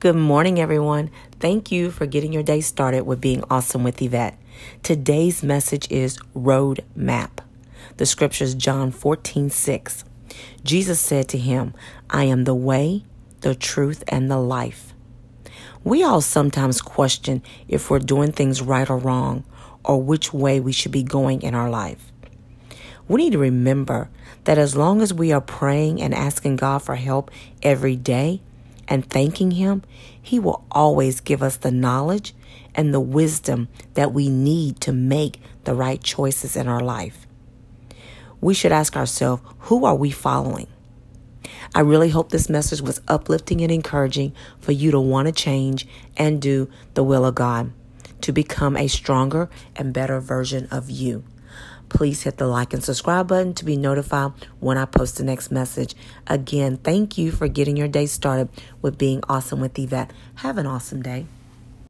Good 0.00 0.16
morning, 0.16 0.58
everyone. 0.58 1.10
Thank 1.40 1.70
you 1.70 1.90
for 1.90 2.06
getting 2.06 2.32
your 2.32 2.42
day 2.42 2.62
started 2.62 3.02
with 3.02 3.20
being 3.20 3.44
awesome 3.50 3.84
with 3.84 4.00
Yvette. 4.00 4.38
Today's 4.82 5.42
message 5.42 5.90
is 5.90 6.18
Road 6.32 6.82
Map. 6.96 7.42
The 7.98 8.06
scriptures, 8.06 8.54
John 8.54 8.92
14, 8.92 9.50
6. 9.50 10.04
Jesus 10.64 10.98
said 10.98 11.28
to 11.28 11.36
him, 11.36 11.74
I 12.08 12.24
am 12.24 12.44
the 12.44 12.54
way, 12.54 13.04
the 13.42 13.54
truth, 13.54 14.02
and 14.08 14.30
the 14.30 14.38
life. 14.38 14.94
We 15.84 16.02
all 16.02 16.22
sometimes 16.22 16.80
question 16.80 17.42
if 17.68 17.90
we're 17.90 17.98
doing 17.98 18.32
things 18.32 18.62
right 18.62 18.88
or 18.88 18.96
wrong, 18.96 19.44
or 19.84 20.02
which 20.02 20.32
way 20.32 20.60
we 20.60 20.72
should 20.72 20.92
be 20.92 21.02
going 21.02 21.42
in 21.42 21.54
our 21.54 21.68
life. 21.68 22.10
We 23.06 23.24
need 23.24 23.32
to 23.32 23.38
remember 23.38 24.08
that 24.44 24.56
as 24.56 24.74
long 24.74 25.02
as 25.02 25.12
we 25.12 25.30
are 25.30 25.42
praying 25.42 26.00
and 26.00 26.14
asking 26.14 26.56
God 26.56 26.78
for 26.78 26.94
help 26.94 27.30
every 27.62 27.96
day, 27.96 28.40
and 28.90 29.08
thanking 29.08 29.52
Him, 29.52 29.82
He 30.20 30.38
will 30.38 30.66
always 30.70 31.20
give 31.20 31.42
us 31.42 31.56
the 31.56 31.70
knowledge 31.70 32.34
and 32.74 32.92
the 32.92 33.00
wisdom 33.00 33.68
that 33.94 34.12
we 34.12 34.28
need 34.28 34.80
to 34.82 34.92
make 34.92 35.40
the 35.64 35.74
right 35.74 36.02
choices 36.02 36.56
in 36.56 36.68
our 36.68 36.80
life. 36.80 37.26
We 38.40 38.52
should 38.52 38.72
ask 38.72 38.96
ourselves, 38.96 39.42
who 39.60 39.84
are 39.84 39.94
we 39.94 40.10
following? 40.10 40.66
I 41.74 41.80
really 41.80 42.10
hope 42.10 42.30
this 42.30 42.48
message 42.48 42.80
was 42.80 43.00
uplifting 43.06 43.60
and 43.60 43.70
encouraging 43.70 44.34
for 44.58 44.72
you 44.72 44.90
to 44.90 45.00
want 45.00 45.26
to 45.26 45.32
change 45.32 45.86
and 46.16 46.42
do 46.42 46.68
the 46.94 47.04
will 47.04 47.24
of 47.24 47.34
God 47.34 47.72
to 48.22 48.32
become 48.32 48.76
a 48.76 48.88
stronger 48.88 49.48
and 49.76 49.94
better 49.94 50.20
version 50.20 50.66
of 50.70 50.90
you. 50.90 51.24
Please 51.88 52.22
hit 52.22 52.38
the 52.38 52.46
like 52.46 52.72
and 52.72 52.82
subscribe 52.82 53.28
button 53.28 53.54
to 53.54 53.64
be 53.64 53.76
notified 53.76 54.32
when 54.60 54.78
I 54.78 54.84
post 54.84 55.18
the 55.18 55.24
next 55.24 55.50
message. 55.50 55.94
Again, 56.26 56.76
thank 56.76 57.18
you 57.18 57.32
for 57.32 57.48
getting 57.48 57.76
your 57.76 57.88
day 57.88 58.06
started 58.06 58.48
with 58.80 58.96
being 58.96 59.22
awesome 59.28 59.60
with 59.60 59.78
Yvette. 59.78 60.12
Have 60.36 60.58
an 60.58 60.66
awesome 60.66 61.02
day. 61.02 61.26